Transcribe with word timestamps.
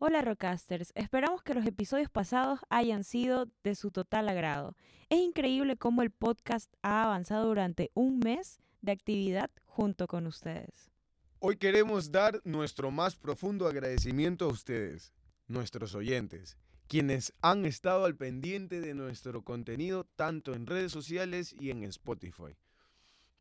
Hola 0.00 0.22
Rockasters, 0.22 0.92
esperamos 0.94 1.42
que 1.42 1.54
los 1.54 1.66
episodios 1.66 2.08
pasados 2.08 2.60
hayan 2.70 3.02
sido 3.02 3.48
de 3.64 3.74
su 3.74 3.90
total 3.90 4.28
agrado. 4.28 4.76
Es 5.08 5.18
increíble 5.18 5.76
cómo 5.76 6.02
el 6.02 6.12
podcast 6.12 6.72
ha 6.82 7.02
avanzado 7.02 7.48
durante 7.48 7.90
un 7.94 8.20
mes 8.20 8.60
de 8.80 8.92
actividad 8.92 9.50
junto 9.64 10.06
con 10.06 10.28
ustedes. 10.28 10.92
Hoy 11.40 11.56
queremos 11.56 12.12
dar 12.12 12.40
nuestro 12.44 12.92
más 12.92 13.16
profundo 13.16 13.66
agradecimiento 13.66 14.44
a 14.44 14.52
ustedes, 14.52 15.12
nuestros 15.48 15.96
oyentes, 15.96 16.56
quienes 16.86 17.32
han 17.42 17.66
estado 17.66 18.04
al 18.04 18.14
pendiente 18.14 18.80
de 18.80 18.94
nuestro 18.94 19.42
contenido 19.42 20.04
tanto 20.14 20.54
en 20.54 20.66
redes 20.66 20.92
sociales 20.92 21.52
y 21.58 21.72
en 21.72 21.82
Spotify. 21.82 22.56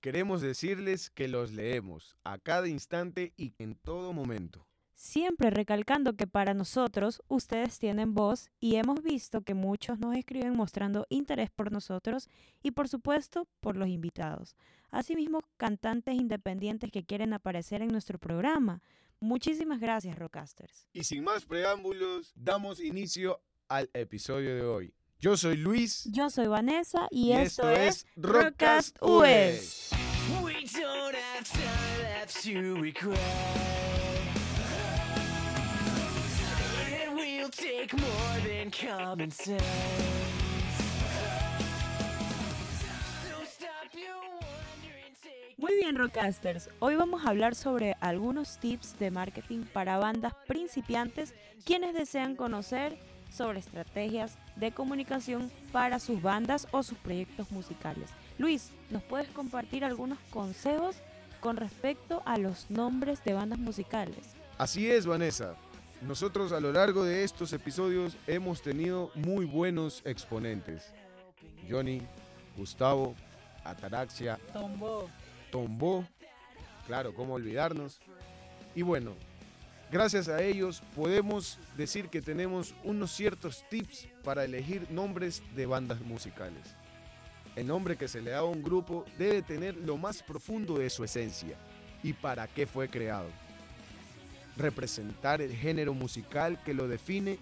Queremos 0.02 0.42
decirles 0.42 1.12
que 1.12 1.28
los 1.28 1.52
leemos 1.52 2.18
a 2.24 2.40
cada 2.40 2.68
instante 2.68 3.32
y 3.38 3.54
en 3.60 3.76
todo 3.76 4.12
momento. 4.12 4.66
Siempre 4.98 5.52
recalcando 5.52 6.16
que 6.16 6.26
para 6.26 6.56
nosotros 6.56 7.22
ustedes 7.28 7.78
tienen 7.78 8.16
voz 8.16 8.50
y 8.60 8.78
hemos 8.78 9.04
visto 9.04 9.44
que 9.44 9.54
muchos 9.54 10.00
nos 10.00 10.18
escriben 10.18 10.56
mostrando 10.56 11.06
interés 11.10 11.52
por 11.52 11.72
nosotros 11.72 12.30
y 12.64 12.72
por 12.72 12.88
supuesto 12.88 13.48
por 13.60 13.78
los 13.78 13.90
invitados. 13.90 14.56
Asimismo, 14.90 15.44
cantantes 15.58 16.16
independientes 16.16 16.92
que 16.92 17.06
quieren 17.06 17.34
aparecer 17.34 17.84
en 17.84 17.90
nuestro 17.90 18.18
programa. 18.18 18.82
Muchísimas 19.20 19.80
gracias, 19.80 20.18
Rockasters. 20.18 20.88
Y 20.94 21.04
sin 21.04 21.24
más 21.24 21.46
preámbulos, 21.46 22.34
damos 22.36 22.80
inicio 22.80 23.40
al 23.68 23.92
episodio 23.94 24.56
de 24.56 24.64
hoy. 24.64 24.96
Yo 25.20 25.38
soy 25.38 25.58
Luis. 25.58 26.10
Yo 26.12 26.32
soy 26.32 26.48
Vanessa 26.48 27.08
y, 27.12 27.28
Y 27.28 27.32
esto, 27.34 27.70
esto 27.70 27.70
es 27.70 28.08
Rockcast 28.16 28.98
Rockcast 28.98 29.04
US. 29.04 29.92
We 30.44 30.66
don't 30.74 31.16
have 31.16 31.46
time 32.42 32.82
take 37.88 38.02
more 38.02 38.42
than 38.42 38.72
common 38.72 39.32
sense. 39.32 39.64
Muy 45.58 45.76
bien, 45.76 45.96
Rockasters. 45.96 46.70
Hoy 46.80 46.96
vamos 46.96 47.26
a 47.26 47.30
hablar 47.30 47.56
sobre 47.56 47.96
algunos 48.00 48.60
tips 48.60 49.00
de 49.00 49.10
marketing 49.10 49.64
para 49.74 49.98
bandas 49.98 50.34
principiantes 50.48 51.34
quienes 51.66 51.96
desean 51.96 52.36
conocer 52.36 52.98
sobre 53.32 53.60
estrategias 53.60 54.38
de 54.56 54.72
comunicación 54.72 55.52
para 55.72 56.00
sus 56.00 56.22
bandas 56.22 56.68
o 56.72 56.84
sus 56.84 56.98
proyectos 57.00 57.52
musicales. 57.52 58.12
Luis, 58.38 58.72
¿nos 58.92 59.02
puedes 59.04 59.30
compartir 59.30 59.84
algunos 59.84 60.20
consejos 60.30 60.98
con 61.40 61.58
respecto 61.58 62.22
a 62.26 62.38
los 62.38 62.70
nombres 62.70 63.24
de 63.24 63.34
bandas 63.34 63.60
musicales? 63.60 64.36
Así 64.58 64.90
es, 64.90 65.06
Vanessa. 65.06 65.56
Nosotros 66.02 66.52
a 66.52 66.60
lo 66.60 66.72
largo 66.72 67.04
de 67.04 67.24
estos 67.24 67.54
episodios 67.54 68.16
hemos 68.28 68.62
tenido 68.62 69.12
muy 69.16 69.46
buenos 69.46 70.04
exponentes. 70.06 70.94
Johnny, 71.68 72.02
Gustavo, 72.56 73.16
Ataraxia, 73.64 74.40
Tombo. 74.54 75.10
Tombó, 75.52 76.06
claro, 76.86 77.16
cómo 77.16 77.34
olvidarnos. 77.34 78.00
Y 78.76 78.84
bueno, 78.84 79.16
gracias 79.92 80.28
a 80.28 80.42
ellos 80.42 80.84
podemos 80.96 81.58
decir 81.76 82.10
que 82.10 82.22
tenemos 82.22 82.76
unos 82.84 83.12
ciertos 83.12 83.64
tips 83.70 84.08
para 84.24 84.44
elegir 84.44 84.86
nombres 84.92 85.42
de 85.56 85.66
bandas 85.66 86.02
musicales. 86.02 86.76
El 87.56 87.66
nombre 87.66 87.98
que 87.98 88.08
se 88.08 88.22
le 88.22 88.32
da 88.32 88.40
a 88.40 88.44
un 88.44 88.62
grupo 88.62 89.04
debe 89.18 89.42
tener 89.42 89.76
lo 89.76 89.98
más 89.98 90.22
profundo 90.22 90.78
de 90.78 90.92
su 90.92 91.04
esencia 91.04 91.58
y 92.04 92.14
para 92.14 92.48
qué 92.48 92.68
fue 92.68 92.88
creado. 92.88 93.30
Representar 94.58 95.42
el 95.42 95.54
género 95.54 95.94
musical 95.94 96.62
que 96.64 96.74
lo 96.74 96.88
define, 96.88 97.38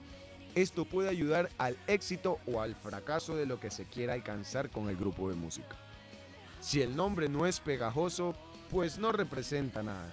esto 0.53 0.85
puede 0.85 1.09
ayudar 1.09 1.49
al 1.57 1.77
éxito 1.87 2.39
o 2.45 2.61
al 2.61 2.75
fracaso 2.75 3.35
de 3.35 3.45
lo 3.45 3.59
que 3.59 3.71
se 3.71 3.85
quiera 3.85 4.13
alcanzar 4.13 4.69
con 4.69 4.89
el 4.89 4.97
grupo 4.97 5.29
de 5.29 5.35
música. 5.35 5.75
Si 6.59 6.81
el 6.81 6.95
nombre 6.95 7.29
no 7.29 7.45
es 7.45 7.59
pegajoso, 7.59 8.35
pues 8.69 8.97
no 8.97 9.11
representa 9.11 9.81
nada. 9.83 10.11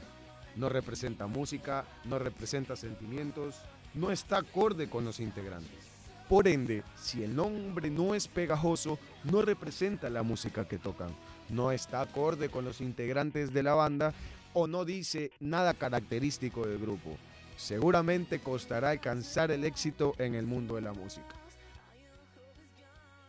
No 0.55 0.69
representa 0.69 1.27
música, 1.27 1.85
no 2.05 2.19
representa 2.19 2.77
sentimientos, 2.77 3.57
no 3.95 4.11
está 4.11 4.39
acorde 4.39 4.89
con 4.89 5.05
los 5.05 5.19
integrantes. 5.19 5.89
Por 6.29 6.47
ende, 6.47 6.83
si 6.97 7.25
el 7.25 7.35
nombre 7.35 7.91
no 7.91 8.15
es 8.15 8.29
pegajoso, 8.29 8.99
no 9.25 9.43
representa 9.43 10.09
la 10.09 10.23
música 10.23 10.69
que 10.69 10.79
tocan, 10.79 11.15
no 11.49 11.73
está 11.73 12.01
acorde 12.01 12.49
con 12.49 12.65
los 12.65 12.81
integrantes 12.81 13.53
de 13.53 13.63
la 13.63 13.75
banda 13.75 14.15
o 14.53 14.67
no 14.67 14.85
dice 14.85 15.31
nada 15.41 15.75
característico 15.75 16.67
del 16.67 16.79
grupo. 16.79 17.17
Seguramente 17.57 18.41
costará 18.41 18.91
alcanzar 18.91 19.51
el 19.51 19.65
éxito 19.65 20.15
en 20.19 20.35
el 20.35 20.47
mundo 20.47 20.77
de 20.77 20.83
la 20.83 20.93
música. 20.93 21.37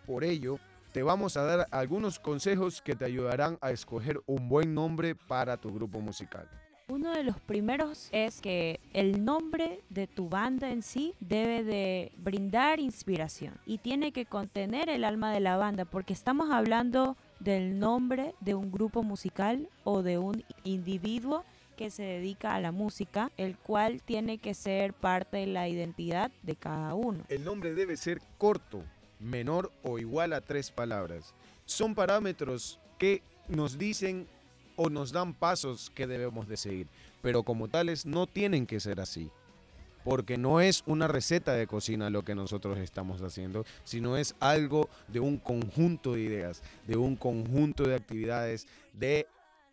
Por 0.05 0.23
ello, 0.23 0.59
te 0.91 1.03
vamos 1.03 1.37
a 1.37 1.43
dar 1.43 1.67
algunos 1.71 2.19
consejos 2.19 2.81
que 2.81 2.95
te 2.95 3.05
ayudarán 3.05 3.57
a 3.61 3.71
escoger 3.71 4.21
un 4.25 4.47
buen 4.47 4.73
nombre 4.73 5.15
para 5.15 5.57
tu 5.57 5.73
grupo 5.73 5.99
musical. 5.99 6.47
Uno 6.89 7.13
de 7.13 7.23
los 7.23 7.39
primeros 7.39 8.09
es 8.11 8.41
que 8.41 8.79
el 8.91 9.23
nombre 9.23 9.79
de 9.89 10.05
tu 10.05 10.27
banda 10.27 10.69
en 10.69 10.83
sí 10.83 11.15
debe 11.21 11.63
de 11.63 12.11
brindar 12.17 12.79
inspiración 12.79 13.55
y 13.65 13.77
tiene 13.77 14.11
que 14.11 14.25
contener 14.25 14.89
el 14.89 15.05
alma 15.05 15.31
de 15.31 15.39
la 15.39 15.55
banda 15.55 15.85
porque 15.85 16.13
estamos 16.13 16.51
hablando 16.51 17.15
del 17.43 17.79
nombre 17.79 18.33
de 18.39 18.55
un 18.55 18.71
grupo 18.71 19.03
musical 19.03 19.67
o 19.83 20.01
de 20.01 20.17
un 20.17 20.43
individuo 20.63 21.43
que 21.75 21.89
se 21.89 22.03
dedica 22.03 22.55
a 22.55 22.61
la 22.61 22.71
música, 22.71 23.31
el 23.37 23.57
cual 23.57 24.01
tiene 24.01 24.37
que 24.37 24.53
ser 24.53 24.93
parte 24.93 25.37
de 25.37 25.47
la 25.47 25.67
identidad 25.67 26.31
de 26.43 26.55
cada 26.55 26.93
uno. 26.93 27.23
El 27.29 27.43
nombre 27.43 27.73
debe 27.73 27.97
ser 27.97 28.21
corto, 28.37 28.83
menor 29.19 29.71
o 29.83 29.99
igual 29.99 30.33
a 30.33 30.41
tres 30.41 30.71
palabras. 30.71 31.33
Son 31.65 31.95
parámetros 31.95 32.79
que 32.97 33.21
nos 33.47 33.77
dicen 33.77 34.27
o 34.75 34.89
nos 34.89 35.11
dan 35.11 35.33
pasos 35.33 35.89
que 35.89 36.07
debemos 36.07 36.47
de 36.47 36.57
seguir, 36.57 36.87
pero 37.21 37.43
como 37.43 37.67
tales 37.67 38.05
no 38.05 38.27
tienen 38.27 38.65
que 38.65 38.79
ser 38.79 38.99
así. 38.99 39.29
Porque 40.03 40.37
no 40.37 40.59
es 40.59 40.83
una 40.85 41.07
receta 41.07 41.53
de 41.53 41.67
cocina 41.67 42.09
lo 42.09 42.23
que 42.23 42.35
nosotros 42.35 42.77
estamos 42.79 43.21
haciendo, 43.21 43.65
sino 43.83 44.17
es 44.17 44.35
algo 44.39 44.89
de 45.07 45.19
un 45.19 45.37
conjunto 45.37 46.13
de 46.13 46.21
ideas, 46.21 46.61
de 46.87 46.97
un 46.97 47.15
conjunto 47.15 47.83
de 47.83 47.95
actividades, 47.95 48.67
de 48.93 49.27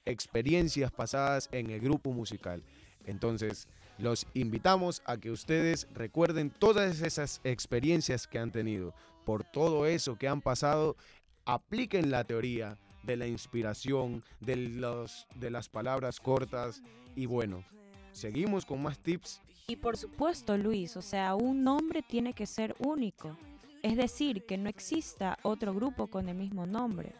experiencias 0.04 0.92
pasadas 0.92 1.48
en 1.52 1.70
el 1.70 1.80
grupo 1.80 2.12
musical. 2.12 2.62
Entonces, 3.06 3.66
los 3.98 4.26
invitamos 4.34 5.02
a 5.04 5.16
que 5.16 5.30
ustedes 5.30 5.86
recuerden 5.92 6.50
todas 6.50 7.02
esas 7.02 7.40
experiencias 7.44 8.26
que 8.26 8.38
han 8.38 8.50
tenido, 8.50 8.94
por 9.24 9.44
todo 9.44 9.86
eso 9.86 10.16
que 10.16 10.28
han 10.28 10.40
pasado, 10.40 10.96
apliquen 11.44 12.10
la 12.10 12.24
teoría 12.24 12.78
de 13.02 13.16
la 13.16 13.26
inspiración, 13.26 14.24
de, 14.40 14.56
los, 14.56 15.26
de 15.34 15.50
las 15.50 15.68
palabras 15.68 16.20
cortas 16.20 16.82
y 17.16 17.26
bueno, 17.26 17.64
seguimos 18.12 18.64
con 18.64 18.82
más 18.82 18.98
tips. 18.98 19.40
Y 19.70 19.76
por 19.76 19.96
supuesto, 19.96 20.56
Luis, 20.56 20.96
o 20.96 21.02
sea, 21.02 21.36
un 21.36 21.62
nombre 21.62 22.02
tiene 22.02 22.32
que 22.32 22.44
ser 22.44 22.74
único. 22.80 23.36
Es 23.84 23.96
decir, 23.96 24.44
que 24.44 24.58
no 24.58 24.68
exista 24.68 25.38
otro 25.42 25.72
grupo 25.72 26.08
con 26.08 26.28
el 26.28 26.34
mismo 26.34 26.66
nombre. 26.66 27.12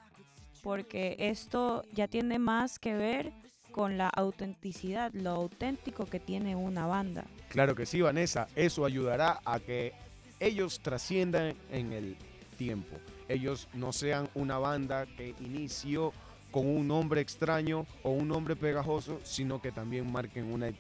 Porque 0.61 1.15
esto 1.17 1.85
ya 1.93 2.09
tiene 2.09 2.41
más 2.41 2.81
que 2.81 2.95
ver 2.95 3.33
con 3.71 3.97
la 3.97 4.09
autenticidad, 4.09 5.13
lo 5.15 5.31
auténtico 5.31 6.07
que 6.07 6.19
tiene 6.19 6.57
una 6.57 6.89
banda. 6.89 7.25
Claro 7.51 7.77
que 7.77 7.87
sí, 7.87 8.01
Vanessa, 8.01 8.49
eso 8.57 8.85
ayudará 8.85 9.39
a 9.45 9.61
que 9.61 9.93
ellos 10.41 10.81
trasciendan 10.81 11.55
en 11.71 11.93
el 11.93 12.17
tiempo. 12.59 12.97
Ellos 13.29 13.69
no 13.75 13.93
sean 13.93 14.29
una 14.35 14.59
banda 14.59 15.07
que 15.07 15.37
inició 15.39 16.13
con 16.51 16.67
un 16.67 16.89
nombre 16.89 17.21
extraño 17.21 17.87
o 18.03 18.11
un 18.11 18.27
nombre 18.27 18.57
pegajoso, 18.57 19.21
sino 19.23 19.63
que 19.63 19.71
también 19.71 20.11
marquen 20.11 20.53
una 20.53 20.73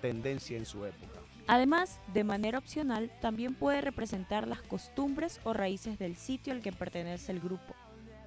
tendencia 0.00 0.56
en 0.56 0.66
su 0.66 0.84
época. 0.84 1.15
Además, 1.48 2.00
de 2.12 2.24
manera 2.24 2.58
opcional, 2.58 3.10
también 3.20 3.54
puede 3.54 3.80
representar 3.80 4.48
las 4.48 4.62
costumbres 4.62 5.40
o 5.44 5.52
raíces 5.52 5.98
del 5.98 6.16
sitio 6.16 6.52
al 6.52 6.60
que 6.60 6.72
pertenece 6.72 7.30
el 7.30 7.40
grupo. 7.40 7.74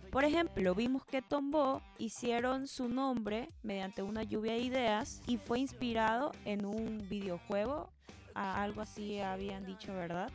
Por 0.10 0.24
ejemplo, 0.24 0.74
vimos 0.74 1.06
que 1.06 1.22
Tombo 1.22 1.82
hicieron 1.98 2.68
su 2.68 2.88
nombre 2.88 3.50
mediante 3.62 4.02
una 4.02 4.24
lluvia 4.24 4.54
de 4.54 4.60
ideas 4.60 5.22
y 5.28 5.38
fue 5.38 5.60
inspirado 5.60 6.32
en 6.46 6.66
un 6.66 7.08
videojuego, 7.10 7.92
a 8.34 8.64
algo 8.64 8.82
así 8.82 9.20
habían 9.20 9.66
dicho, 9.66 9.94
¿verdad? 9.94 10.32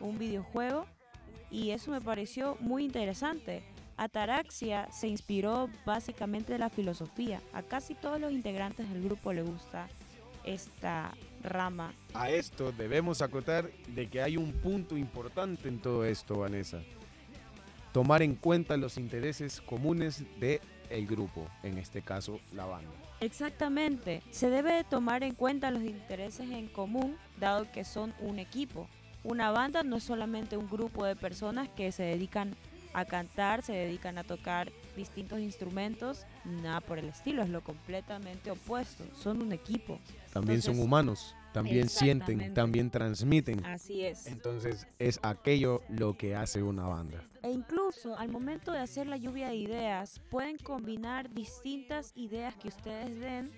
Un 0.00 0.18
videojuego 0.18 0.86
y 1.50 1.70
eso 1.70 1.90
me 1.90 2.00
pareció 2.00 2.56
muy 2.60 2.84
interesante. 2.84 3.62
Ataraxia 3.96 4.90
se 4.90 5.08
inspiró 5.08 5.68
básicamente 5.84 6.54
de 6.54 6.58
la 6.58 6.70
filosofía. 6.70 7.42
A 7.52 7.62
casi 7.62 7.94
todos 7.94 8.18
los 8.18 8.32
integrantes 8.32 8.88
del 8.88 9.02
grupo 9.02 9.34
le 9.34 9.42
gusta 9.42 9.88
esta 10.44 11.12
rama. 11.42 11.94
A 12.14 12.30
esto 12.30 12.72
debemos 12.72 13.22
acotar 13.22 13.70
de 13.88 14.08
que 14.08 14.22
hay 14.22 14.36
un 14.36 14.52
punto 14.52 14.96
importante 14.96 15.68
en 15.68 15.80
todo 15.80 16.04
esto, 16.04 16.38
Vanessa. 16.38 16.80
Tomar 17.92 18.22
en 18.22 18.36
cuenta 18.36 18.76
los 18.76 18.96
intereses 18.98 19.60
comunes 19.60 20.24
de 20.38 20.60
el 20.90 21.06
grupo, 21.06 21.46
en 21.62 21.78
este 21.78 22.02
caso 22.02 22.40
la 22.52 22.64
banda. 22.64 22.90
Exactamente. 23.20 24.22
Se 24.30 24.48
debe 24.50 24.72
de 24.72 24.84
tomar 24.84 25.22
en 25.22 25.34
cuenta 25.34 25.70
los 25.70 25.82
intereses 25.82 26.50
en 26.50 26.68
común, 26.68 27.16
dado 27.38 27.70
que 27.70 27.84
son 27.84 28.14
un 28.20 28.38
equipo. 28.38 28.88
Una 29.22 29.50
banda 29.50 29.82
no 29.82 29.96
es 29.96 30.04
solamente 30.04 30.56
un 30.56 30.68
grupo 30.68 31.04
de 31.04 31.16
personas 31.16 31.68
que 31.68 31.92
se 31.92 32.02
dedican 32.04 32.56
a 32.94 33.04
cantar, 33.04 33.62
se 33.62 33.72
dedican 33.72 34.18
a 34.18 34.24
tocar 34.24 34.72
distintos 34.96 35.40
instrumentos, 35.40 36.26
nada 36.44 36.80
por 36.80 36.98
el 36.98 37.08
estilo, 37.08 37.42
es 37.42 37.48
lo 37.48 37.62
completamente 37.62 38.50
opuesto. 38.50 39.04
Son 39.14 39.42
un 39.42 39.52
equipo. 39.52 39.98
También 40.32 40.62
son 40.62 40.78
humanos, 40.78 41.34
también 41.52 41.88
sienten, 41.88 42.54
también 42.54 42.90
transmiten. 42.90 43.64
Así 43.64 44.04
es. 44.04 44.26
Entonces 44.26 44.86
es 44.98 45.18
aquello 45.22 45.82
lo 45.88 46.16
que 46.16 46.36
hace 46.36 46.62
una 46.62 46.86
banda. 46.86 47.24
E 47.42 47.50
incluso 47.50 48.16
al 48.16 48.28
momento 48.28 48.72
de 48.72 48.80
hacer 48.80 49.06
la 49.06 49.16
lluvia 49.16 49.48
de 49.48 49.56
ideas, 49.56 50.20
pueden 50.30 50.58
combinar 50.58 51.32
distintas 51.32 52.12
ideas 52.14 52.54
que 52.56 52.68
ustedes 52.68 53.18
den 53.18 53.50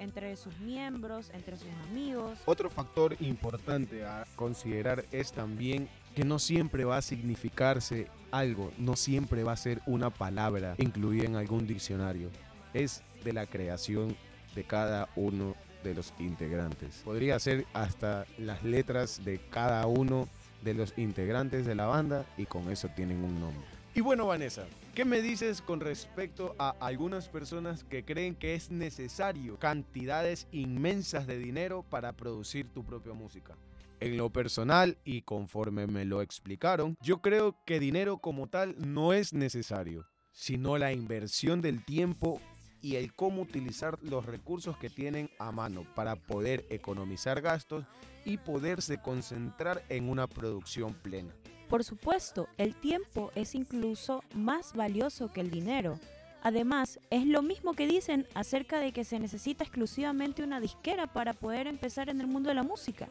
entre 0.00 0.36
sus 0.36 0.58
miembros, 0.60 1.30
entre 1.34 1.56
sus 1.56 1.68
amigos. 1.90 2.38
Otro 2.44 2.70
factor 2.70 3.16
importante 3.20 4.04
a 4.04 4.26
considerar 4.36 5.04
es 5.12 5.32
también 5.32 5.88
que 6.14 6.24
no 6.24 6.38
siempre 6.38 6.84
va 6.84 6.96
a 6.96 7.02
significarse 7.02 8.08
algo, 8.30 8.72
no 8.78 8.96
siempre 8.96 9.44
va 9.44 9.52
a 9.52 9.56
ser 9.56 9.80
una 9.86 10.10
palabra 10.10 10.74
incluida 10.78 11.24
en 11.24 11.36
algún 11.36 11.66
diccionario. 11.66 12.30
Es 12.74 13.02
de 13.24 13.32
la 13.32 13.46
creación 13.46 14.16
de 14.54 14.64
cada 14.64 15.08
uno 15.16 15.54
de 15.84 15.94
los 15.94 16.12
integrantes. 16.18 17.02
Podría 17.04 17.38
ser 17.38 17.66
hasta 17.72 18.26
las 18.36 18.62
letras 18.64 19.24
de 19.24 19.38
cada 19.50 19.86
uno 19.86 20.28
de 20.62 20.74
los 20.74 20.92
integrantes 20.96 21.66
de 21.66 21.74
la 21.74 21.86
banda 21.86 22.26
y 22.36 22.46
con 22.46 22.70
eso 22.70 22.88
tienen 22.88 23.22
un 23.22 23.40
nombre. 23.40 23.77
Y 23.98 24.00
bueno, 24.00 24.28
Vanessa, 24.28 24.64
¿qué 24.94 25.04
me 25.04 25.20
dices 25.20 25.60
con 25.60 25.80
respecto 25.80 26.54
a 26.60 26.70
algunas 26.78 27.28
personas 27.28 27.82
que 27.82 28.04
creen 28.04 28.36
que 28.36 28.54
es 28.54 28.70
necesario 28.70 29.58
cantidades 29.58 30.46
inmensas 30.52 31.26
de 31.26 31.36
dinero 31.36 31.82
para 31.82 32.12
producir 32.12 32.72
tu 32.72 32.84
propia 32.84 33.12
música? 33.12 33.56
En 33.98 34.16
lo 34.16 34.30
personal 34.30 34.98
y 35.04 35.22
conforme 35.22 35.88
me 35.88 36.04
lo 36.04 36.22
explicaron, 36.22 36.96
yo 37.00 37.20
creo 37.20 37.56
que 37.66 37.80
dinero 37.80 38.18
como 38.18 38.46
tal 38.46 38.76
no 38.78 39.14
es 39.14 39.32
necesario, 39.32 40.06
sino 40.30 40.78
la 40.78 40.92
inversión 40.92 41.60
del 41.60 41.84
tiempo 41.84 42.40
y 42.80 42.94
el 42.94 43.12
cómo 43.14 43.42
utilizar 43.42 43.98
los 44.00 44.24
recursos 44.24 44.76
que 44.76 44.90
tienen 44.90 45.28
a 45.40 45.50
mano 45.50 45.84
para 45.96 46.14
poder 46.14 46.64
economizar 46.70 47.40
gastos 47.40 47.84
y 48.24 48.36
poderse 48.36 48.98
concentrar 48.98 49.82
en 49.88 50.08
una 50.08 50.28
producción 50.28 50.94
plena. 50.94 51.34
Por 51.68 51.84
supuesto, 51.84 52.48
el 52.56 52.74
tiempo 52.74 53.30
es 53.34 53.54
incluso 53.54 54.24
más 54.34 54.72
valioso 54.72 55.32
que 55.32 55.42
el 55.42 55.50
dinero. 55.50 55.98
Además, 56.42 56.98
es 57.10 57.26
lo 57.26 57.42
mismo 57.42 57.74
que 57.74 57.86
dicen 57.86 58.26
acerca 58.34 58.78
de 58.78 58.92
que 58.92 59.04
se 59.04 59.18
necesita 59.18 59.64
exclusivamente 59.64 60.42
una 60.42 60.60
disquera 60.60 61.06
para 61.06 61.34
poder 61.34 61.66
empezar 61.66 62.08
en 62.08 62.20
el 62.20 62.26
mundo 62.26 62.48
de 62.48 62.54
la 62.54 62.62
música. 62.62 63.08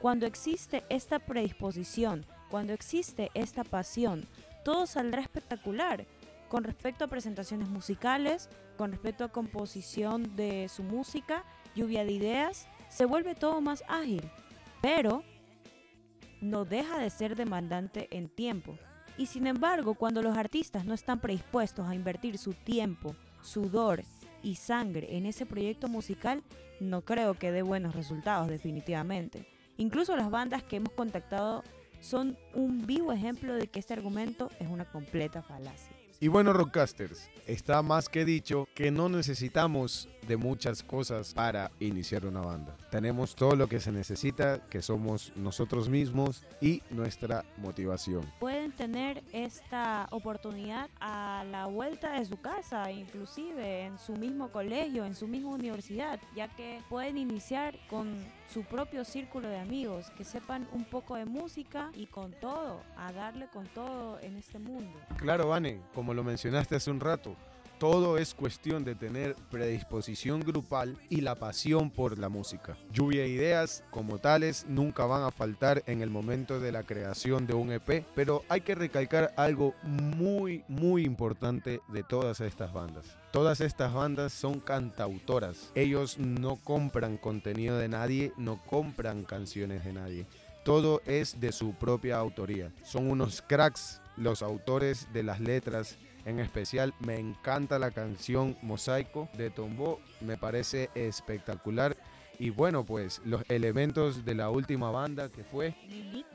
Cuando 0.00 0.26
existe 0.26 0.84
esta 0.90 1.18
predisposición, 1.18 2.26
cuando 2.50 2.72
existe 2.72 3.30
esta 3.34 3.64
pasión, 3.64 4.26
todo 4.64 4.86
saldrá 4.86 5.22
espectacular 5.22 6.04
con 6.48 6.64
respecto 6.64 7.04
a 7.04 7.08
presentaciones 7.08 7.68
musicales, 7.68 8.50
con 8.76 8.90
respecto 8.92 9.24
a 9.24 9.32
composición 9.32 10.36
de 10.36 10.68
su 10.68 10.82
música, 10.82 11.44
lluvia 11.74 12.04
de 12.04 12.12
ideas, 12.12 12.66
se 12.88 13.06
vuelve 13.06 13.34
todo 13.34 13.60
más 13.60 13.82
ágil. 13.88 14.28
Pero 14.80 15.22
no 16.40 16.64
deja 16.64 16.98
de 16.98 17.10
ser 17.10 17.36
demandante 17.36 18.08
en 18.10 18.28
tiempo. 18.28 18.78
Y 19.16 19.26
sin 19.26 19.46
embargo, 19.46 19.94
cuando 19.94 20.22
los 20.22 20.36
artistas 20.36 20.84
no 20.84 20.94
están 20.94 21.20
predispuestos 21.20 21.88
a 21.88 21.94
invertir 21.94 22.38
su 22.38 22.54
tiempo, 22.54 23.16
sudor 23.42 24.04
y 24.42 24.54
sangre 24.54 25.16
en 25.16 25.26
ese 25.26 25.46
proyecto 25.46 25.88
musical, 25.88 26.42
no 26.80 27.02
creo 27.02 27.34
que 27.34 27.50
dé 27.50 27.62
buenos 27.62 27.94
resultados 27.94 28.48
definitivamente. 28.48 29.46
Incluso 29.76 30.16
las 30.16 30.30
bandas 30.30 30.62
que 30.62 30.76
hemos 30.76 30.92
contactado 30.92 31.64
son 32.00 32.36
un 32.54 32.86
vivo 32.86 33.12
ejemplo 33.12 33.54
de 33.54 33.66
que 33.66 33.80
este 33.80 33.94
argumento 33.94 34.50
es 34.60 34.68
una 34.68 34.84
completa 34.84 35.42
falacia. 35.42 35.97
Y 36.20 36.26
bueno, 36.26 36.52
Rockcasters, 36.52 37.30
está 37.46 37.80
más 37.80 38.08
que 38.08 38.24
dicho 38.24 38.66
que 38.74 38.90
no 38.90 39.08
necesitamos 39.08 40.08
de 40.26 40.36
muchas 40.36 40.82
cosas 40.82 41.32
para 41.32 41.70
iniciar 41.80 42.26
una 42.26 42.40
banda. 42.40 42.76
Tenemos 42.90 43.34
todo 43.34 43.56
lo 43.56 43.68
que 43.68 43.80
se 43.80 43.92
necesita, 43.92 44.60
que 44.68 44.82
somos 44.82 45.32
nosotros 45.36 45.88
mismos 45.88 46.44
y 46.60 46.82
nuestra 46.90 47.44
motivación. 47.56 48.30
Pueden 48.38 48.72
tener 48.72 49.22
esta 49.32 50.06
oportunidad 50.10 50.90
a 51.00 51.44
la 51.50 51.66
vuelta 51.66 52.18
de 52.18 52.26
su 52.26 52.38
casa, 52.40 52.90
inclusive 52.90 53.86
en 53.86 53.98
su 53.98 54.12
mismo 54.14 54.50
colegio, 54.50 55.06
en 55.06 55.14
su 55.14 55.26
misma 55.26 55.50
universidad, 55.50 56.20
ya 56.36 56.48
que 56.48 56.82
pueden 56.90 57.16
iniciar 57.16 57.78
con 57.88 58.22
su 58.52 58.64
propio 58.64 59.04
círculo 59.04 59.48
de 59.48 59.58
amigos, 59.58 60.10
que 60.16 60.24
sepan 60.24 60.66
un 60.72 60.84
poco 60.84 61.16
de 61.16 61.24
música 61.24 61.90
y 61.94 62.06
con 62.06 62.32
todo, 62.32 62.80
a 62.96 63.12
darle 63.12 63.48
con 63.48 63.66
todo 63.68 64.18
en 64.20 64.36
este 64.36 64.58
mundo. 64.58 64.98
Claro, 65.18 65.48
Vane, 65.48 65.80
como 65.94 66.07
lo 66.14 66.24
mencionaste 66.24 66.76
hace 66.76 66.90
un 66.90 67.00
rato, 67.00 67.36
todo 67.78 68.18
es 68.18 68.34
cuestión 68.34 68.84
de 68.84 68.96
tener 68.96 69.36
predisposición 69.52 70.40
grupal 70.40 70.96
y 71.08 71.20
la 71.20 71.36
pasión 71.36 71.90
por 71.90 72.18
la 72.18 72.28
música. 72.28 72.76
Lluvia 72.92 73.22
de 73.22 73.28
ideas 73.28 73.84
como 73.92 74.18
tales 74.18 74.66
nunca 74.68 75.06
van 75.06 75.22
a 75.22 75.30
faltar 75.30 75.84
en 75.86 76.02
el 76.02 76.10
momento 76.10 76.58
de 76.58 76.72
la 76.72 76.82
creación 76.82 77.46
de 77.46 77.54
un 77.54 77.70
EP, 77.70 78.04
pero 78.16 78.42
hay 78.48 78.62
que 78.62 78.74
recalcar 78.74 79.32
algo 79.36 79.74
muy, 79.84 80.64
muy 80.66 81.04
importante 81.04 81.80
de 81.86 82.02
todas 82.02 82.40
estas 82.40 82.72
bandas. 82.72 83.16
Todas 83.30 83.60
estas 83.60 83.94
bandas 83.94 84.32
son 84.32 84.58
cantautoras. 84.58 85.70
Ellos 85.76 86.18
no 86.18 86.56
compran 86.56 87.16
contenido 87.16 87.78
de 87.78 87.88
nadie, 87.88 88.32
no 88.36 88.60
compran 88.66 89.22
canciones 89.22 89.84
de 89.84 89.92
nadie. 89.92 90.26
Todo 90.64 91.00
es 91.06 91.38
de 91.38 91.52
su 91.52 91.74
propia 91.74 92.18
autoría. 92.18 92.72
Son 92.82 93.08
unos 93.08 93.40
cracks 93.40 94.00
los 94.18 94.42
autores 94.42 95.08
de 95.12 95.22
las 95.22 95.40
letras. 95.40 95.98
En 96.24 96.40
especial 96.40 96.94
me 97.00 97.18
encanta 97.18 97.78
la 97.78 97.90
canción 97.90 98.56
Mosaico 98.62 99.28
de 99.36 99.50
Tombo. 99.50 100.00
Me 100.20 100.36
parece 100.36 100.90
espectacular. 100.94 101.96
Y 102.40 102.50
bueno, 102.50 102.84
pues 102.84 103.20
los 103.24 103.42
elementos 103.48 104.24
de 104.24 104.34
la 104.34 104.50
última 104.50 104.90
banda 104.90 105.28
que 105.28 105.42
fue 105.42 105.74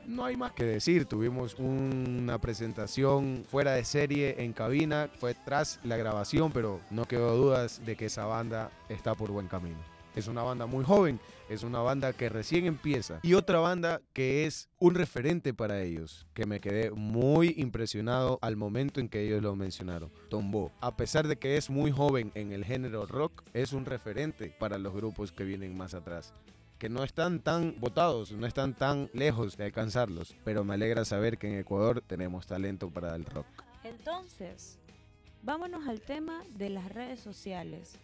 no 0.06 0.24
hay 0.24 0.36
más 0.36 0.52
que 0.52 0.64
decir, 0.64 1.06
tuvimos 1.06 1.54
una 1.58 2.38
presentación 2.38 3.44
fuera 3.48 3.72
de 3.72 3.84
serie 3.84 4.42
en 4.42 4.52
cabina, 4.52 5.08
fue 5.18 5.34
tras 5.34 5.80
la 5.82 5.96
grabación, 5.96 6.52
pero 6.52 6.80
no 6.90 7.06
quedó 7.06 7.34
dudas 7.36 7.80
de 7.86 7.96
que 7.96 8.06
esa 8.06 8.26
banda 8.26 8.70
está 8.90 9.14
por 9.14 9.30
buen 9.30 9.48
camino. 9.48 9.93
Es 10.14 10.28
una 10.28 10.42
banda 10.42 10.66
muy 10.66 10.84
joven, 10.84 11.20
es 11.48 11.62
una 11.62 11.80
banda 11.80 12.12
que 12.12 12.28
recién 12.28 12.66
empieza. 12.66 13.20
Y 13.22 13.34
otra 13.34 13.58
banda 13.58 14.00
que 14.12 14.46
es 14.46 14.68
un 14.78 14.94
referente 14.94 15.52
para 15.54 15.82
ellos, 15.82 16.26
que 16.34 16.46
me 16.46 16.60
quedé 16.60 16.90
muy 16.90 17.54
impresionado 17.56 18.38
al 18.42 18.56
momento 18.56 19.00
en 19.00 19.08
que 19.08 19.26
ellos 19.26 19.42
lo 19.42 19.56
mencionaron. 19.56 20.10
Tombo, 20.28 20.70
a 20.80 20.96
pesar 20.96 21.26
de 21.26 21.36
que 21.36 21.56
es 21.56 21.68
muy 21.70 21.90
joven 21.90 22.30
en 22.34 22.52
el 22.52 22.64
género 22.64 23.06
rock, 23.06 23.42
es 23.52 23.72
un 23.72 23.84
referente 23.84 24.54
para 24.58 24.78
los 24.78 24.94
grupos 24.94 25.32
que 25.32 25.44
vienen 25.44 25.76
más 25.76 25.94
atrás 25.94 26.32
que 26.78 26.88
no 26.88 27.04
están 27.04 27.40
tan 27.40 27.76
votados, 27.80 28.32
no 28.32 28.46
están 28.46 28.74
tan 28.74 29.08
lejos 29.14 29.56
de 29.56 29.64
alcanzarlos, 29.64 30.34
pero 30.44 30.64
me 30.64 30.74
alegra 30.74 31.04
saber 31.04 31.38
que 31.38 31.46
en 31.46 31.58
Ecuador 31.58 32.02
tenemos 32.06 32.46
talento 32.46 32.90
para 32.90 33.14
el 33.14 33.24
rock. 33.24 33.46
Entonces, 33.84 34.78
vámonos 35.42 35.86
al 35.88 36.00
tema 36.00 36.42
de 36.50 36.70
las 36.70 36.92
redes 36.92 37.20
sociales. 37.20 37.98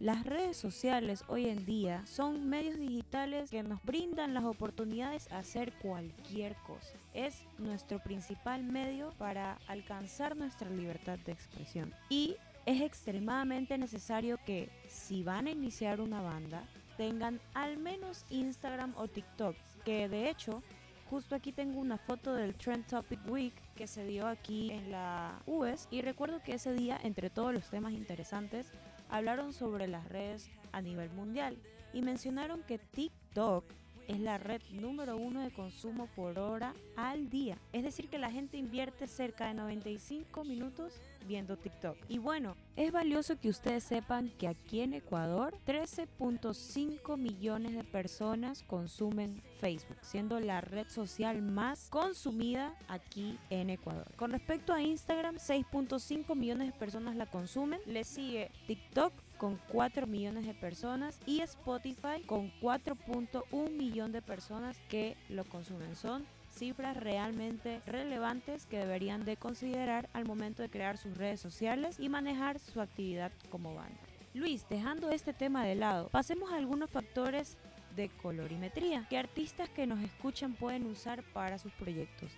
Las 0.00 0.24
redes 0.24 0.56
sociales 0.56 1.24
hoy 1.28 1.46
en 1.46 1.66
día 1.66 2.06
son 2.06 2.48
medios 2.48 2.78
digitales 2.78 3.50
que 3.50 3.62
nos 3.62 3.82
brindan 3.84 4.32
las 4.32 4.44
oportunidades 4.44 5.30
a 5.30 5.40
hacer 5.40 5.74
cualquier 5.74 6.54
cosa. 6.66 6.96
Es 7.12 7.42
nuestro 7.58 7.98
principal 7.98 8.62
medio 8.64 9.12
para 9.18 9.58
alcanzar 9.68 10.38
nuestra 10.38 10.70
libertad 10.70 11.18
de 11.18 11.32
expresión. 11.32 11.92
Y 12.08 12.36
es 12.64 12.80
extremadamente 12.80 13.76
necesario 13.76 14.38
que 14.46 14.70
si 14.88 15.22
van 15.22 15.48
a 15.48 15.50
iniciar 15.50 16.00
una 16.00 16.22
banda, 16.22 16.64
tengan 16.96 17.38
al 17.52 17.76
menos 17.76 18.24
Instagram 18.30 18.94
o 18.96 19.06
TikTok, 19.06 19.54
que 19.84 20.08
de 20.08 20.30
hecho 20.30 20.62
Justo 21.10 21.34
aquí 21.34 21.50
tengo 21.50 21.80
una 21.80 21.98
foto 21.98 22.34
del 22.34 22.54
Trend 22.54 22.86
Topic 22.86 23.18
Week 23.28 23.52
que 23.74 23.88
se 23.88 24.06
dio 24.06 24.28
aquí 24.28 24.70
en 24.70 24.92
la 24.92 25.42
US 25.44 25.88
y 25.90 26.02
recuerdo 26.02 26.40
que 26.40 26.54
ese 26.54 26.72
día, 26.72 27.00
entre 27.02 27.30
todos 27.30 27.52
los 27.52 27.68
temas 27.68 27.94
interesantes, 27.94 28.70
hablaron 29.10 29.52
sobre 29.52 29.88
las 29.88 30.08
redes 30.08 30.50
a 30.72 30.80
nivel 30.80 31.10
mundial 31.10 31.58
y 31.92 32.02
mencionaron 32.02 32.62
que 32.62 32.78
TikTok 32.78 33.64
es 34.10 34.18
la 34.18 34.38
red 34.38 34.60
número 34.72 35.16
uno 35.16 35.40
de 35.40 35.52
consumo 35.52 36.08
por 36.16 36.38
hora 36.40 36.74
al 36.96 37.30
día. 37.30 37.56
Es 37.72 37.84
decir, 37.84 38.08
que 38.08 38.18
la 38.18 38.30
gente 38.30 38.56
invierte 38.56 39.06
cerca 39.06 39.46
de 39.46 39.54
95 39.54 40.42
minutos 40.42 41.00
viendo 41.28 41.56
TikTok. 41.56 41.96
Y 42.08 42.18
bueno, 42.18 42.56
es 42.74 42.90
valioso 42.90 43.38
que 43.38 43.48
ustedes 43.48 43.84
sepan 43.84 44.32
que 44.36 44.48
aquí 44.48 44.80
en 44.80 44.94
Ecuador 44.94 45.54
13.5 45.64 47.16
millones 47.16 47.74
de 47.74 47.84
personas 47.84 48.64
consumen 48.64 49.40
Facebook, 49.60 49.98
siendo 50.00 50.40
la 50.40 50.60
red 50.60 50.88
social 50.88 51.40
más 51.40 51.88
consumida 51.88 52.74
aquí 52.88 53.38
en 53.50 53.70
Ecuador. 53.70 54.10
Con 54.16 54.32
respecto 54.32 54.72
a 54.72 54.82
Instagram, 54.82 55.36
6.5 55.36 56.34
millones 56.34 56.72
de 56.72 56.78
personas 56.78 57.14
la 57.14 57.26
consumen. 57.26 57.80
Le 57.86 58.02
sigue 58.02 58.50
TikTok 58.66 59.12
con 59.40 59.58
4 59.68 60.06
millones 60.06 60.44
de 60.44 60.52
personas 60.52 61.18
y 61.24 61.40
Spotify 61.40 62.20
con 62.26 62.52
4.1 62.60 63.70
millón 63.70 64.12
de 64.12 64.20
personas 64.20 64.76
que 64.90 65.16
lo 65.30 65.46
consumen. 65.46 65.96
Son 65.96 66.26
cifras 66.50 66.94
realmente 66.98 67.80
relevantes 67.86 68.66
que 68.66 68.76
deberían 68.76 69.24
de 69.24 69.38
considerar 69.38 70.10
al 70.12 70.26
momento 70.26 70.62
de 70.62 70.68
crear 70.68 70.98
sus 70.98 71.16
redes 71.16 71.40
sociales 71.40 71.98
y 71.98 72.10
manejar 72.10 72.58
su 72.58 72.82
actividad 72.82 73.32
como 73.48 73.74
banda. 73.74 73.98
Luis, 74.34 74.66
dejando 74.68 75.10
este 75.10 75.32
tema 75.32 75.64
de 75.64 75.74
lado, 75.74 76.10
pasemos 76.10 76.52
a 76.52 76.56
algunos 76.56 76.90
factores 76.90 77.56
de 77.96 78.10
colorimetría 78.10 79.06
que 79.08 79.16
artistas 79.16 79.70
que 79.70 79.86
nos 79.86 80.00
escuchan 80.00 80.52
pueden 80.52 80.84
usar 80.84 81.22
para 81.32 81.58
sus 81.58 81.72
proyectos. 81.72 82.30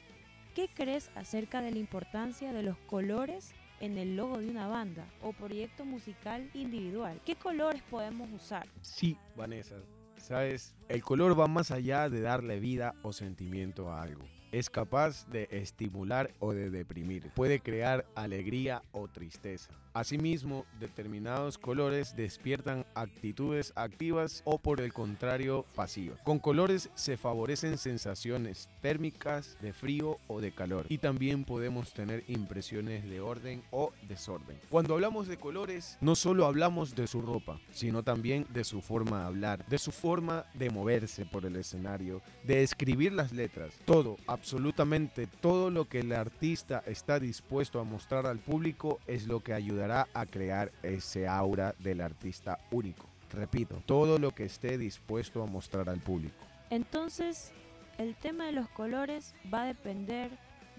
¿Qué 0.55 0.69
crees 0.73 1.11
acerca 1.17 1.63
de 1.63 1.73
la 1.73 1.79
importancia 1.79 2.53
de 2.53 2.63
los 2.63 2.77
colores 2.87 3.55
en 3.83 3.99
el 3.99 4.17
logo 4.17 4.39
de 4.39 4.49
una 4.49 4.69
banda 4.69 5.05
o 5.21 5.33
proyecto 5.33 5.85
musical 5.85 6.49
individual? 6.55 7.21
¿Qué 7.27 7.35
colores 7.35 7.83
podemos 7.91 8.31
usar? 8.33 8.67
Sí, 8.81 9.19
Vanessa. 9.37 9.75
Sabes, 10.17 10.75
el 10.89 11.03
color 11.03 11.39
va 11.39 11.49
más 11.49 11.73
allá 11.73 12.09
de 12.09 12.21
darle 12.21 12.61
vida 12.61 12.95
o 13.03 13.13
sentimiento 13.13 13.91
a 13.91 14.01
algo. 14.01 14.23
Es 14.53 14.71
capaz 14.71 15.27
de 15.29 15.49
estimular 15.51 16.33
o 16.39 16.53
de 16.53 16.71
deprimir. 16.71 17.31
Puede 17.35 17.59
crear 17.59 18.07
alegría 18.15 18.83
o 18.93 19.09
tristeza. 19.09 19.73
Asimismo, 19.95 20.65
determinados 20.81 21.59
colores 21.59 22.17
despiertan 22.17 22.87
actitudes 22.95 23.75
activas 23.77 24.43
o 24.47 24.59
por 24.59 24.81
el 24.81 24.93
contrario 24.93 25.67
pasivas. 25.75 26.19
Con 26.23 26.39
colores 26.39 26.89
se 26.95 27.19
favorecen 27.19 27.77
sensaciones 27.77 28.71
térmicas 28.81 29.59
de 29.61 29.75
frío 29.75 30.19
o 30.29 30.41
de 30.41 30.53
calor 30.53 30.87
y 30.89 30.97
también 30.99 31.45
podemos 31.45 31.93
tener 31.93 32.25
impresiones 32.29 33.05
de 33.05 33.21
orden 33.21 33.63
o 33.71 33.93
desorden. 34.09 34.59
Cuando 34.71 34.95
hablamos 34.95 35.29
de 35.29 35.37
colores, 35.37 35.99
no 36.01 36.15
solo 36.15 36.47
hablamos 36.47 36.95
de 36.95 37.07
su 37.07 37.21
ropa, 37.21 37.61
sino 37.71 38.03
también 38.03 38.47
de 38.51 38.65
su 38.65 38.81
forma 38.81 39.21
de 39.21 39.27
hablar, 39.27 39.67
de 39.67 39.79
su 39.79 39.93
forma 39.93 40.47
de 40.55 40.71
moverse 40.71 41.27
por 41.27 41.45
el 41.45 41.57
escenario, 41.57 42.23
de 42.45 42.63
escribir 42.63 43.13
las 43.13 43.33
letras. 43.33 43.75
Todo, 43.85 44.17
absolutamente 44.27 45.27
todo 45.27 45.71
lo 45.71 45.87
que 45.87 46.01
el 46.01 46.13
artista 46.13 46.83
está 46.87 47.21
dispuesto 47.21 47.79
a 47.79 47.85
mostrar 47.85 48.27
al 48.27 48.39
público 48.39 49.01
es 49.07 49.27
lo 49.27 49.41
que 49.41 49.53
ayudará 49.83 50.09
a 50.15 50.27
crear 50.27 50.71
ese 50.83 51.27
aura 51.27 51.75
del 51.79 52.01
artista 52.01 52.59
único. 52.71 53.07
Repito, 53.33 53.83
todo 53.87 54.19
lo 54.19 54.31
que 54.31 54.45
esté 54.45 54.79
dispuesto 54.79 55.43
a 55.43 55.47
mostrar 55.47 55.89
al 55.89 56.01
público. 56.01 56.37
Entonces, 56.71 57.53
el 57.99 58.15
tema 58.15 58.47
de 58.47 58.53
los 58.53 58.69
colores 58.69 59.35
va 59.53 59.63
a 59.63 59.67
depender 59.67 60.31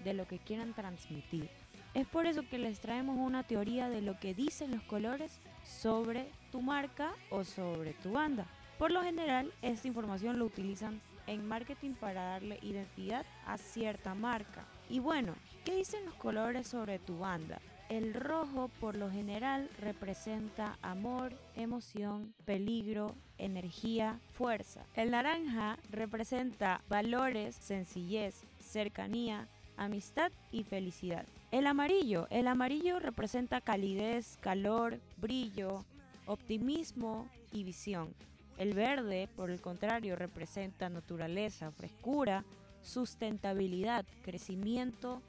de 0.04 0.14
lo 0.14 0.26
que 0.26 0.38
quieran 0.38 0.72
transmitir. 0.72 1.50
Es 1.92 2.06
por 2.06 2.26
eso 2.26 2.42
que 2.48 2.58
les 2.58 2.80
traemos 2.80 3.18
una 3.18 3.42
teoría 3.42 3.88
de 3.88 4.00
lo 4.00 4.18
que 4.18 4.34
dicen 4.34 4.70
los 4.70 4.82
colores 4.82 5.38
sobre 5.64 6.30
tu 6.50 6.62
marca 6.62 7.12
o 7.30 7.44
sobre 7.44 7.92
tu 7.94 8.12
banda. 8.12 8.46
Por 8.78 8.90
lo 8.90 9.02
general, 9.02 9.52
esta 9.62 9.86
información 9.86 10.38
lo 10.38 10.46
utilizan 10.46 11.00
en 11.26 11.46
marketing 11.46 11.92
para 11.92 12.22
darle 12.24 12.58
identidad 12.62 13.24
a 13.46 13.58
cierta 13.58 14.14
marca. 14.14 14.64
Y 14.88 14.98
bueno, 14.98 15.34
¿qué 15.64 15.76
dicen 15.76 16.04
los 16.04 16.14
colores 16.14 16.66
sobre 16.66 16.98
tu 16.98 17.18
banda? 17.18 17.60
El 17.88 18.14
rojo 18.14 18.70
por 18.80 18.96
lo 18.96 19.10
general 19.10 19.68
representa 19.78 20.78
amor, 20.80 21.34
emoción, 21.54 22.34
peligro, 22.44 23.14
energía, 23.36 24.18
fuerza. 24.32 24.86
El 24.94 25.10
naranja 25.10 25.78
representa 25.90 26.82
valores, 26.88 27.54
sencillez, 27.56 28.42
cercanía, 28.58 29.48
amistad 29.76 30.32
y 30.50 30.62
felicidad. 30.64 31.26
El 31.50 31.66
amarillo, 31.66 32.26
el 32.30 32.48
amarillo 32.48 32.98
representa 33.00 33.60
calidez, 33.60 34.38
calor, 34.40 34.98
brillo, 35.18 35.84
optimismo 36.26 37.28
y 37.52 37.64
visión. 37.64 38.14
El 38.56 38.72
verde, 38.72 39.28
por 39.36 39.50
el 39.50 39.60
contrario, 39.60 40.16
representa 40.16 40.88
naturaleza, 40.88 41.70
frescura, 41.70 42.44
sustentabilidad, 42.82 44.04
crecimiento 44.22 45.20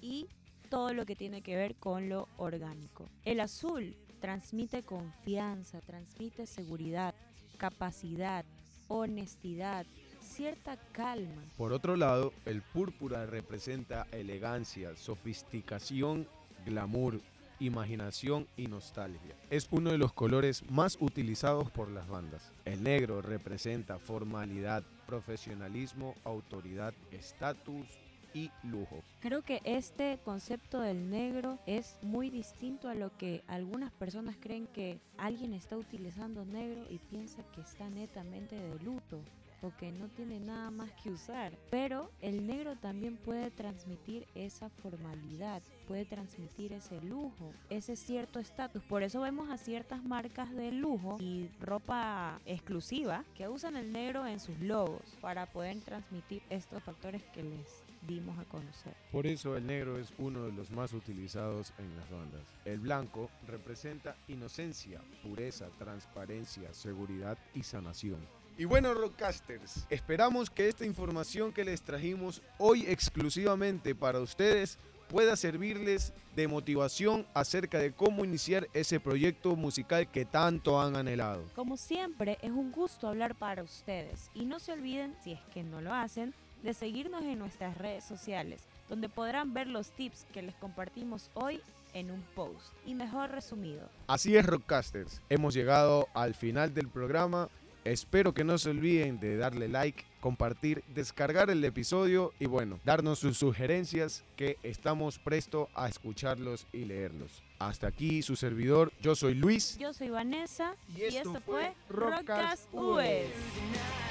y 0.00 0.28
todo 0.70 0.94
lo 0.94 1.04
que 1.04 1.16
tiene 1.16 1.42
que 1.42 1.56
ver 1.56 1.74
con 1.74 2.08
lo 2.08 2.28
orgánico. 2.38 3.10
El 3.24 3.40
azul 3.40 3.96
transmite 4.20 4.82
confianza, 4.82 5.80
transmite 5.80 6.46
seguridad, 6.46 7.14
capacidad, 7.58 8.44
honestidad, 8.88 9.84
cierta 10.20 10.78
calma. 10.92 11.42
Por 11.56 11.72
otro 11.72 11.96
lado, 11.96 12.32
el 12.46 12.62
púrpura 12.62 13.26
representa 13.26 14.06
elegancia, 14.12 14.96
sofisticación, 14.96 16.26
glamour, 16.64 17.20
imaginación 17.58 18.46
y 18.56 18.66
nostalgia. 18.66 19.36
Es 19.50 19.68
uno 19.70 19.90
de 19.90 19.98
los 19.98 20.12
colores 20.12 20.64
más 20.70 20.96
utilizados 21.00 21.70
por 21.70 21.90
las 21.90 22.08
bandas. 22.08 22.52
El 22.64 22.82
negro 22.82 23.20
representa 23.22 23.98
formalidad, 23.98 24.82
profesionalismo, 25.06 26.14
autoridad, 26.24 26.94
estatus, 27.10 27.86
y 28.34 28.50
lujo. 28.62 29.02
Creo 29.20 29.42
que 29.42 29.60
este 29.64 30.18
concepto 30.24 30.80
del 30.80 31.10
negro 31.10 31.58
es 31.66 31.98
muy 32.02 32.30
distinto 32.30 32.88
a 32.88 32.94
lo 32.94 33.16
que 33.16 33.42
algunas 33.46 33.92
personas 33.92 34.36
creen 34.40 34.66
que 34.66 35.00
alguien 35.18 35.52
está 35.54 35.76
utilizando 35.76 36.44
negro 36.44 36.84
y 36.90 36.98
piensa 36.98 37.42
que 37.54 37.60
está 37.60 37.88
netamente 37.90 38.56
de 38.56 38.78
luto 38.80 39.20
o 39.62 39.72
que 39.76 39.92
no 39.92 40.08
tiene 40.08 40.40
nada 40.40 40.70
más 40.70 40.90
que 41.02 41.10
usar. 41.10 41.52
Pero 41.70 42.10
el 42.20 42.46
negro 42.46 42.76
también 42.76 43.16
puede 43.16 43.50
transmitir 43.50 44.26
esa 44.34 44.68
formalidad, 44.68 45.62
puede 45.86 46.04
transmitir 46.04 46.72
ese 46.72 47.00
lujo, 47.02 47.52
ese 47.68 47.96
cierto 47.96 48.38
estatus. 48.38 48.82
Por 48.84 49.02
eso 49.02 49.20
vemos 49.20 49.50
a 49.50 49.58
ciertas 49.58 50.02
marcas 50.02 50.50
de 50.54 50.72
lujo 50.72 51.18
y 51.20 51.48
ropa 51.60 52.40
exclusiva 52.46 53.24
que 53.34 53.48
usan 53.48 53.76
el 53.76 53.92
negro 53.92 54.26
en 54.26 54.40
sus 54.40 54.58
logos 54.60 55.02
para 55.20 55.46
poder 55.46 55.80
transmitir 55.80 56.42
estos 56.48 56.82
factores 56.82 57.22
que 57.24 57.42
les 57.42 57.84
dimos 58.10 58.38
a 58.38 58.44
conocer. 58.44 58.94
Por 59.12 59.26
eso 59.26 59.56
el 59.56 59.66
negro 59.66 59.98
es 59.98 60.12
uno 60.18 60.44
de 60.44 60.52
los 60.52 60.70
más 60.70 60.92
utilizados 60.92 61.72
en 61.78 61.96
las 61.96 62.10
bandas. 62.10 62.42
El 62.64 62.80
blanco 62.80 63.30
representa 63.46 64.16
inocencia, 64.26 65.00
pureza, 65.22 65.68
transparencia, 65.78 66.74
seguridad 66.74 67.38
y 67.54 67.62
sanación. 67.62 68.18
Y 68.58 68.64
bueno, 68.64 68.92
Rockcasters, 68.92 69.86
esperamos 69.88 70.50
que 70.50 70.68
esta 70.68 70.84
información 70.84 71.52
que 71.52 71.64
les 71.64 71.82
trajimos 71.82 72.42
hoy 72.58 72.84
exclusivamente 72.86 73.94
para 73.94 74.20
ustedes 74.20 74.76
pueda 75.08 75.34
servirles 75.34 76.12
de 76.36 76.46
motivación 76.46 77.26
acerca 77.34 77.78
de 77.78 77.92
cómo 77.92 78.24
iniciar 78.24 78.68
ese 78.74 79.00
proyecto 79.00 79.56
musical 79.56 80.08
que 80.10 80.24
tanto 80.24 80.80
han 80.80 80.94
anhelado. 80.94 81.44
Como 81.54 81.76
siempre, 81.76 82.38
es 82.42 82.50
un 82.50 82.70
gusto 82.70 83.08
hablar 83.08 83.34
para 83.34 83.62
ustedes 83.62 84.30
y 84.34 84.44
no 84.44 84.60
se 84.60 84.72
olviden, 84.72 85.16
si 85.22 85.32
es 85.32 85.40
que 85.52 85.62
no 85.62 85.80
lo 85.80 85.92
hacen, 85.92 86.34
de 86.62 86.74
seguirnos 86.74 87.22
en 87.22 87.38
nuestras 87.38 87.76
redes 87.76 88.04
sociales, 88.04 88.62
donde 88.88 89.08
podrán 89.08 89.54
ver 89.54 89.66
los 89.66 89.90
tips 89.90 90.26
que 90.32 90.42
les 90.42 90.54
compartimos 90.56 91.30
hoy 91.34 91.60
en 91.94 92.10
un 92.10 92.22
post 92.34 92.74
y 92.86 92.94
mejor 92.94 93.30
resumido. 93.30 93.88
Así 94.06 94.36
es, 94.36 94.46
Rockcasters, 94.46 95.20
hemos 95.28 95.54
llegado 95.54 96.08
al 96.14 96.34
final 96.34 96.74
del 96.74 96.88
programa. 96.88 97.48
Espero 97.84 98.34
que 98.34 98.44
no 98.44 98.58
se 98.58 98.70
olviden 98.70 99.18
de 99.20 99.38
darle 99.38 99.66
like, 99.66 100.04
compartir, 100.20 100.84
descargar 100.94 101.48
el 101.48 101.64
episodio 101.64 102.32
y 102.38 102.44
bueno, 102.44 102.78
darnos 102.84 103.20
sus 103.20 103.38
sugerencias 103.38 104.22
que 104.36 104.58
estamos 104.62 105.18
presto 105.18 105.70
a 105.74 105.88
escucharlos 105.88 106.66
y 106.72 106.84
leerlos. 106.84 107.42
Hasta 107.58 107.86
aquí 107.86 108.22
su 108.22 108.36
servidor, 108.36 108.92
yo 109.00 109.14
soy 109.14 109.34
Luis. 109.34 109.78
Yo 109.78 109.94
soy 109.94 110.10
Vanessa 110.10 110.74
Y 110.94 111.04
esto 111.04 111.40
fue 111.40 111.72
Rockcast 111.88 112.68
US. 112.74 114.09